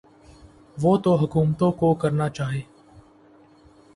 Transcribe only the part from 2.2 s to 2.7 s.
چاہیے۔